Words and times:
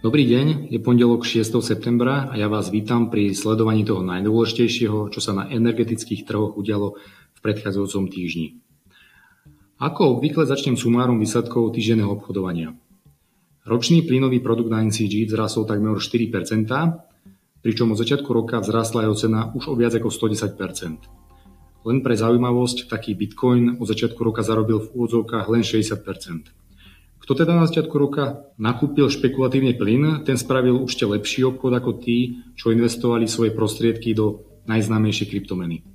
Dobrý 0.00 0.24
deň, 0.24 0.72
je 0.72 0.80
pondelok 0.80 1.28
6. 1.28 1.60
septembra 1.60 2.32
a 2.32 2.34
ja 2.40 2.48
vás 2.48 2.72
vítam 2.72 3.12
pri 3.12 3.36
sledovaní 3.36 3.84
toho 3.84 4.00
najdôležitejšieho, 4.00 5.12
čo 5.12 5.20
sa 5.20 5.36
na 5.36 5.44
energetických 5.52 6.24
trhoch 6.24 6.56
udialo 6.56 6.96
v 7.36 7.38
predchádzajúcom 7.44 8.08
týždni. 8.08 8.64
Ako 9.76 10.16
obvykle 10.16 10.48
začnem 10.48 10.80
sumárom 10.80 11.20
výsledkov 11.20 11.76
týždenného 11.76 12.16
obchodovania. 12.16 12.72
Ročný 13.68 14.00
plynový 14.08 14.40
produkt 14.40 14.72
na 14.72 14.80
NCG 14.80 15.28
vzrastol 15.28 15.68
takmer 15.68 16.00
4%, 16.00 17.60
pričom 17.60 17.92
od 17.92 18.00
začiatku 18.00 18.32
roka 18.32 18.56
vzrastla 18.64 19.04
jeho 19.04 19.16
cena 19.20 19.52
už 19.52 19.68
o 19.68 19.76
viac 19.76 19.92
ako 19.92 20.08
110%. 20.08 21.12
Len 21.84 21.98
pre 22.00 22.16
zaujímavosť, 22.16 22.88
taký 22.88 23.12
Bitcoin 23.12 23.76
od 23.76 23.84
začiatku 23.84 24.16
roka 24.24 24.40
zarobil 24.40 24.80
v 24.80 24.96
úvodzovkách 24.96 25.44
len 25.52 25.60
60%. 25.60 26.59
Kto 27.30 27.46
teda 27.46 27.54
na 27.54 27.62
začiatku 27.62 27.94
roka 27.94 28.50
nakúpil 28.58 29.06
špekulatívne 29.06 29.78
plyn, 29.78 30.26
ten 30.26 30.34
spravil 30.34 30.82
určite 30.82 31.06
lepší 31.14 31.46
obchod 31.46 31.78
ako 31.78 32.02
tí, 32.02 32.42
čo 32.58 32.74
investovali 32.74 33.30
svoje 33.30 33.54
prostriedky 33.54 34.18
do 34.18 34.42
najznámejšej 34.66 35.30
kryptomeny. 35.30 35.86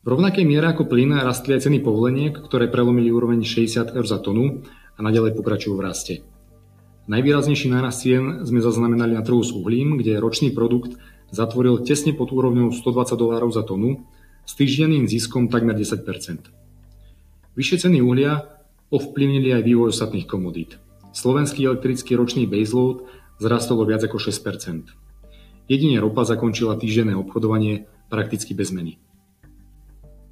V 0.00 0.06
rovnakej 0.08 0.48
miere 0.48 0.72
ako 0.72 0.88
plyn 0.88 1.12
rastli 1.20 1.52
aj 1.52 1.68
ceny 1.68 1.84
povoleniek, 1.84 2.32
ktoré 2.32 2.72
prelomili 2.72 3.12
úroveň 3.12 3.44
60 3.44 3.92
eur 3.92 4.06
za 4.08 4.24
tonu 4.24 4.64
a 4.96 5.04
nadalej 5.04 5.36
pokračujú 5.36 5.76
v 5.76 5.84
raste. 5.84 6.14
Najvýraznejší 7.12 7.68
nárast 7.68 8.08
cien 8.08 8.48
sme 8.48 8.64
zaznamenali 8.64 9.20
na 9.20 9.20
trhu 9.20 9.44
s 9.44 9.52
uhlím, 9.52 10.00
kde 10.00 10.16
ročný 10.16 10.48
produkt 10.48 10.96
zatvoril 11.28 11.84
tesne 11.84 12.16
pod 12.16 12.32
úrovňou 12.32 12.72
120 12.72 13.20
dolárov 13.20 13.52
za 13.52 13.68
tonu 13.68 14.08
s 14.48 14.56
týždenným 14.56 15.04
ziskom 15.04 15.52
takmer 15.52 15.76
10% 15.76 16.08
Vyššie 17.52 17.76
ceny 17.84 18.00
uhlia 18.00 18.57
ovplyvnili 18.88 19.52
aj 19.52 19.62
vývoj 19.64 19.92
ostatných 19.92 20.28
komodít. 20.28 20.80
Slovenský 21.12 21.64
elektrický 21.64 22.14
ročný 22.16 22.44
baseload 22.48 23.04
zrastol 23.40 23.80
o 23.82 23.88
viac 23.88 24.04
ako 24.04 24.20
6% 24.20 25.08
Jedine 25.68 26.00
ropa 26.00 26.24
zakončila 26.24 26.80
týždenné 26.80 27.12
obchodovanie 27.12 27.84
prakticky 28.08 28.56
bez 28.56 28.72
zmeny. 28.72 28.96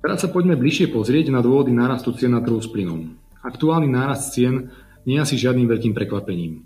Teraz 0.01 0.25
sa 0.25 0.33
poďme 0.33 0.57
bližšie 0.57 0.89
pozrieť 0.89 1.29
na 1.29 1.45
dôvody 1.45 1.77
nárastu 1.77 2.17
cien 2.17 2.33
na 2.33 2.41
trhu 2.41 2.57
s 2.57 2.73
plynom. 2.73 3.21
Aktuálny 3.45 3.85
nárast 3.85 4.33
cien 4.33 4.73
nie 5.05 5.21
je 5.21 5.25
asi 5.29 5.37
žiadnym 5.37 5.69
veľkým 5.69 5.93
prekvapením. 5.93 6.65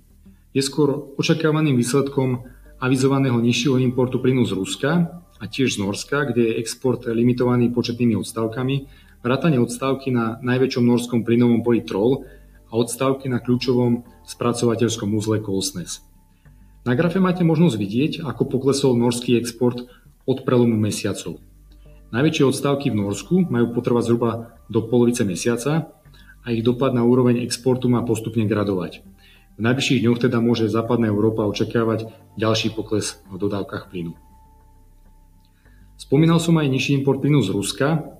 Je 0.54 0.62
skôr 0.62 1.10
očakávaným 1.18 1.74
výsledkom 1.74 2.46
avizovaného 2.78 3.42
nižšieho 3.42 3.82
importu 3.82 4.22
plynu 4.22 4.46
z 4.46 4.54
Ruska 4.54 5.18
a 5.18 5.44
tiež 5.50 5.74
z 5.74 5.82
Norska, 5.82 6.30
kde 6.30 6.54
je 6.54 6.58
export 6.62 7.10
limitovaný 7.10 7.74
početnými 7.74 8.14
odstavkami 8.22 8.86
vrátane 9.20 9.60
odstávky 9.60 10.08
na 10.12 10.40
najväčšom 10.40 10.84
norskom 10.84 11.20
plynovom 11.24 11.60
poli 11.60 11.84
Troll 11.84 12.24
a 12.68 12.72
odstávky 12.76 13.28
na 13.28 13.40
kľúčovom 13.40 14.04
spracovateľskom 14.24 15.12
úzle 15.12 15.44
Kolsnes. 15.44 16.00
Na 16.88 16.96
grafe 16.96 17.20
máte 17.20 17.44
možnosť 17.44 17.76
vidieť, 17.76 18.12
ako 18.24 18.48
poklesol 18.48 18.96
norský 18.96 19.36
export 19.36 19.84
od 20.24 20.38
prelomu 20.48 20.80
mesiacov. 20.80 21.36
Najväčšie 22.10 22.44
odstávky 22.48 22.90
v 22.90 22.98
Norsku 23.06 23.46
majú 23.46 23.70
potrvať 23.70 24.02
zhruba 24.10 24.58
do 24.66 24.82
polovice 24.82 25.22
mesiaca 25.22 25.92
a 26.42 26.46
ich 26.50 26.64
dopad 26.64 26.96
na 26.96 27.04
úroveň 27.04 27.44
exportu 27.44 27.86
má 27.86 28.02
postupne 28.02 28.48
gradovať. 28.48 29.04
V 29.54 29.60
najbližších 29.60 30.00
dňoch 30.00 30.18
teda 30.24 30.40
môže 30.40 30.72
západná 30.72 31.12
Európa 31.12 31.44
očakávať 31.44 32.08
ďalší 32.40 32.72
pokles 32.72 33.20
v 33.28 33.36
dodávkach 33.36 33.92
plynu. 33.92 34.16
Spomínal 36.00 36.40
som 36.40 36.56
aj 36.56 36.72
nižší 36.72 36.96
import 36.96 37.20
plynu 37.20 37.44
z 37.44 37.52
Ruska, 37.52 38.16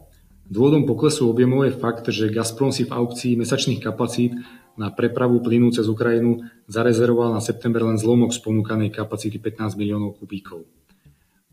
Dôvodom 0.51 0.83
poklesu 0.83 1.31
objemov 1.31 1.63
je 1.71 1.79
fakt, 1.79 2.11
že 2.11 2.27
Gazprom 2.27 2.75
si 2.75 2.83
v 2.83 2.91
aukcii 2.91 3.39
mesačných 3.39 3.79
kapacít 3.79 4.35
na 4.75 4.91
prepravu 4.91 5.39
plynu 5.39 5.71
cez 5.71 5.87
Ukrajinu 5.87 6.43
zarezervoval 6.67 7.39
na 7.39 7.39
september 7.39 7.87
len 7.87 7.95
zlomok 7.95 8.35
z 8.35 8.43
ponúkanej 8.43 8.91
kapacity 8.91 9.39
15 9.39 9.79
miliónov 9.79 10.19
kubíkov. 10.19 10.67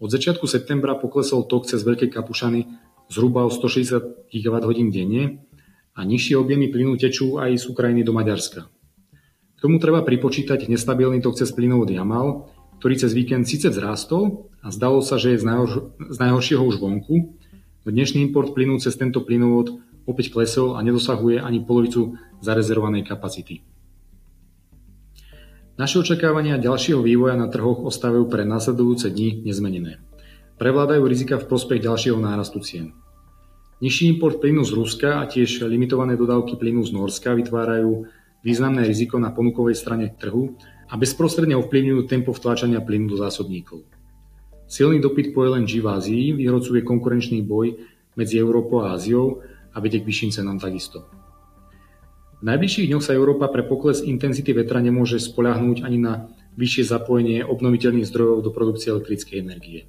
Od 0.01 0.09
začiatku 0.09 0.49
septembra 0.49 0.97
poklesol 0.97 1.45
tok 1.45 1.69
cez 1.69 1.85
Veľké 1.85 2.09
Kapušany 2.09 2.65
zhruba 3.13 3.45
o 3.45 3.53
160 3.53 4.33
GWh 4.33 4.89
denne 4.89 5.45
a 5.93 6.01
nižšie 6.01 6.33
objemy 6.33 6.73
plynu 6.73 6.97
tečú 6.97 7.37
aj 7.37 7.53
z 7.53 7.65
Ukrajiny 7.69 8.01
do 8.01 8.17
Maďarska. 8.17 8.65
K 8.65 9.59
tomu 9.61 9.77
treba 9.77 10.01
pripočítať 10.01 10.65
nestabilný 10.73 11.21
tok 11.21 11.37
cez 11.37 11.53
plynovod 11.53 11.93
Jamal, 11.93 12.49
ktorý 12.81 12.97
cez 12.97 13.13
víkend 13.13 13.45
síce 13.45 13.69
vzrástol 13.69 14.49
a 14.65 14.73
zdalo 14.73 15.05
sa, 15.05 15.21
že 15.21 15.37
je 15.37 15.41
z, 15.41 15.45
najhor- 15.45 15.85
z 16.01 16.17
najhoršieho 16.17 16.65
už 16.65 16.81
vonku, 16.81 17.37
Dnešný 17.87 18.19
import 18.19 18.51
plynu 18.51 18.83
cez 18.83 18.99
tento 18.99 19.23
plynovod 19.23 19.79
opäť 20.03 20.35
klesol 20.35 20.75
a 20.75 20.83
nedosahuje 20.83 21.39
ani 21.39 21.63
polovicu 21.63 22.19
zarezervovanej 22.43 23.07
kapacity. 23.07 23.63
Naše 25.79 26.03
očakávania 26.03 26.59
ďalšieho 26.59 26.99
vývoja 26.99 27.39
na 27.39 27.47
trhoch 27.47 27.79
ostávajú 27.79 28.27
pre 28.27 28.43
následujúce 28.43 29.07
dni 29.07 29.39
nezmenené. 29.39 30.03
Prevládajú 30.59 31.07
rizika 31.07 31.39
v 31.39 31.47
prospech 31.47 31.87
ďalšieho 31.87 32.19
nárastu 32.19 32.59
cien. 32.59 32.91
Nižší 33.79 34.19
import 34.19 34.43
plynu 34.43 34.67
z 34.67 34.75
Ruska 34.75 35.23
a 35.23 35.29
tiež 35.29 35.63
limitované 35.63 36.19
dodávky 36.19 36.59
plynu 36.59 36.83
z 36.83 36.91
Norska 36.91 37.39
vytvárajú 37.39 38.03
významné 38.43 38.83
riziko 38.83 39.15
na 39.15 39.31
ponukovej 39.31 39.79
strane 39.79 40.11
trhu 40.11 40.59
a 40.91 40.99
bezprostredne 40.99 41.55
ovplyvňujú 41.55 42.03
tempo 42.03 42.35
vtláčania 42.35 42.83
plynu 42.83 43.15
do 43.15 43.15
zásobníkov. 43.15 43.87
Silný 44.67 44.99
dopyt 44.99 45.31
po 45.31 45.47
LNG 45.47 45.79
v 45.79 45.87
Ázii 45.87 46.25
vyhrocuje 46.35 46.83
konkurenčný 46.83 47.39
boj 47.39 47.79
medzi 48.19 48.35
Európou 48.35 48.83
a 48.83 48.99
Áziou 48.99 49.39
a 49.71 49.79
vedie 49.79 50.03
k 50.03 50.07
vyšším 50.11 50.35
cenám 50.35 50.59
takisto. 50.59 51.07
V 52.37 52.45
najbližších 52.45 52.91
dňoch 52.91 53.01
sa 53.01 53.15
Európa 53.15 53.47
pre 53.47 53.65
pokles 53.65 54.03
intenzity 54.03 54.51
vetra 54.51 54.83
nemôže 54.83 55.23
spoľahnúť 55.23 55.87
ani 55.87 55.97
na 55.97 56.13
vyššie 56.59 56.83
zapojenie 56.83 57.47
obnoviteľných 57.47 58.05
zdrojov 58.11 58.43
do 58.43 58.51
produkcie 58.51 58.91
elektrickej 58.93 59.37
energie. 59.39 59.87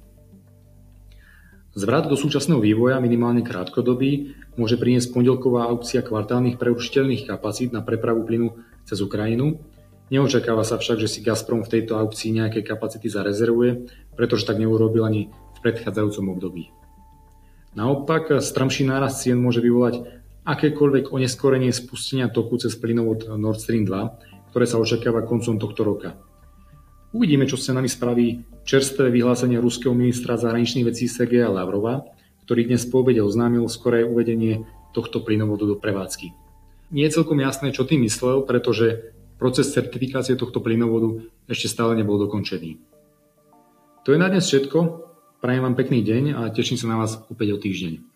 Zvrat 1.77 2.09
do 2.09 2.17
súčasného 2.17 2.57
vývoja, 2.57 2.97
minimálne 2.97 3.45
krátkodobý, 3.45 4.33
môže 4.57 4.79
priniesť 4.81 5.13
pondelková 5.13 5.69
aukcia 5.69 6.01
kvartálnych 6.01 6.57
preurčiteľných 6.57 7.29
kapacít 7.29 7.69
na 7.69 7.85
prepravu 7.85 8.25
plynu 8.25 8.57
cez 8.89 8.97
Ukrajinu, 9.05 9.61
Neočakáva 10.09 10.65
sa 10.65 10.81
však, 10.81 11.05
že 11.05 11.09
si 11.09 11.21
Gazprom 11.21 11.61
v 11.61 11.79
tejto 11.79 11.93
aukcii 11.93 12.33
nejaké 12.33 12.65
kapacity 12.65 13.13
zarezervuje, 13.13 13.85
pretože 14.17 14.49
tak 14.49 14.57
neurobil 14.57 15.05
ani 15.05 15.29
v 15.29 15.59
predchádzajúcom 15.61 16.33
období. 16.33 16.73
Naopak, 17.77 18.41
strmší 18.41 18.89
nárast 18.89 19.21
cien 19.21 19.37
môže 19.37 19.61
vyvolať 19.61 20.01
akékoľvek 20.49 21.13
oneskorenie 21.13 21.69
spustenia 21.69 22.25
toku 22.33 22.57
cez 22.57 22.73
plynovod 22.73 23.29
Nord 23.37 23.61
Stream 23.61 23.85
2, 23.85 24.49
ktoré 24.49 24.65
sa 24.65 24.81
očakáva 24.81 25.21
koncom 25.21 25.61
tohto 25.61 25.85
roka. 25.85 26.17
Uvidíme, 27.13 27.45
čo 27.45 27.57
sa 27.57 27.77
nami 27.77 27.85
spraví 27.85 28.41
čerstvé 28.65 29.13
vyhlásenie 29.13 29.61
ruského 29.61 29.93
ministra 29.93 30.41
zahraničných 30.41 30.89
vecí 30.89 31.05
Sergeja 31.05 31.53
Lavrova, 31.53 32.05
ktorý 32.49 32.65
dnes 32.65 32.81
po 32.89 33.05
obede 33.05 33.21
oznámil 33.21 33.69
skoré 33.69 34.01
uvedenie 34.01 34.65
tohto 34.89 35.21
plynovodu 35.21 35.69
do 35.69 35.77
prevádzky. 35.77 36.33
Nie 36.89 37.05
je 37.05 37.21
celkom 37.21 37.37
jasné, 37.37 37.69
čo 37.69 37.85
tým 37.85 38.01
myslel, 38.09 38.41
pretože 38.49 39.13
Proces 39.39 39.71
certifikácie 39.71 40.35
tohto 40.35 40.59
plynovodu 40.59 41.23
ešte 41.47 41.71
stále 41.71 41.95
nebol 41.95 42.19
dokončený. 42.19 42.75
To 44.03 44.11
je 44.11 44.19
na 44.19 44.27
dnes 44.27 44.43
všetko. 44.43 45.07
Prajem 45.39 45.63
vám 45.63 45.79
pekný 45.79 46.03
deň 46.03 46.23
a 46.35 46.41
teším 46.51 46.75
sa 46.75 46.91
na 46.91 46.99
vás 46.99 47.23
opäť 47.31 47.55
o 47.55 47.57
týždeň. 47.57 48.08